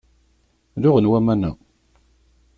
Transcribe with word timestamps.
Luɣen 0.81 1.09
waman-a. 1.11 1.51